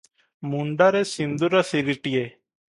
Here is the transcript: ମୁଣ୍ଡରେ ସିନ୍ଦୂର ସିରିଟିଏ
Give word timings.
ମୁଣ୍ଡରେ 0.53 1.01
ସିନ୍ଦୂର 1.11 1.63
ସିରିଟିଏ 1.73 2.25